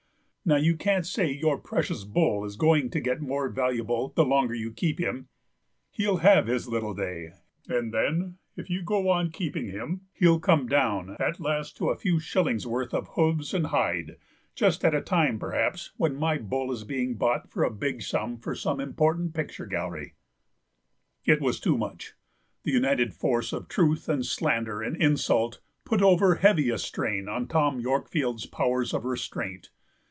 Now 0.43 0.55
you 0.57 0.75
can't 0.75 1.05
say 1.05 1.31
your 1.31 1.59
precious 1.59 2.03
bull 2.03 2.43
is 2.43 2.55
going 2.57 2.89
to 2.89 2.99
get 2.99 3.21
more 3.21 3.47
valuable 3.47 4.09
the 4.15 4.25
longer 4.25 4.55
you 4.55 4.71
keep 4.73 4.99
him; 4.99 5.29
he'll 5.91 6.17
have 6.17 6.47
his 6.47 6.67
little 6.67 6.93
day, 6.95 7.33
and 7.69 7.93
then, 7.93 8.37
if 8.57 8.67
you 8.69 8.81
go 8.81 9.07
on 9.07 9.29
keeping 9.31 9.67
him, 9.67 10.07
he'll 10.13 10.39
come 10.41 10.67
down 10.67 11.15
at 11.19 11.39
last 11.39 11.77
to 11.77 11.89
a 11.89 11.95
few 11.95 12.17
shillingsworth 12.19 12.91
of 12.93 13.09
hoofs 13.09 13.53
and 13.53 13.67
hide, 13.67 14.17
just 14.55 14.83
at 14.83 14.95
a 14.95 14.99
time, 14.99 15.37
perhaps, 15.39 15.91
when 15.97 16.15
my 16.15 16.37
bull 16.39 16.71
is 16.71 16.83
being 16.83 17.13
bought 17.15 17.49
for 17.49 17.63
a 17.63 17.69
big 17.71 18.01
sum 18.01 18.35
for 18.39 18.55
some 18.55 18.81
important 18.81 19.35
picture 19.35 19.67
gallery." 19.67 20.15
It 21.23 21.39
was 21.39 21.61
too 21.61 21.77
much. 21.77 22.13
The 22.63 22.71
united 22.73 23.13
force 23.13 23.53
of 23.53 23.69
truth 23.69 24.09
and 24.09 24.25
slander 24.25 24.81
and 24.81 24.97
insult 25.01 25.61
put 25.85 26.01
over 26.01 26.35
heavy 26.35 26.69
a 26.71 26.79
strain 26.79 27.29
on 27.29 27.47
Tom 27.47 27.79
Yorkfield's 27.79 28.47
powers 28.47 28.91
of 28.93 29.05
restraint. 29.05 29.69